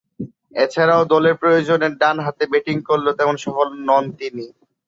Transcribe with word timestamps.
এছাড়াও 0.63 1.03
দলের 1.13 1.35
প্রয়োজনে 1.41 1.87
ডানহাতে 2.01 2.43
ব্যাটিং 2.51 2.77
করলেও 2.89 3.17
তেমন 3.19 3.35
সফল 3.45 3.67
নন 3.87 4.03
তিনি। 4.19 4.45